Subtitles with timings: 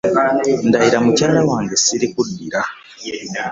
[0.67, 2.59] Ndayira mukyala wange ssirikuddira.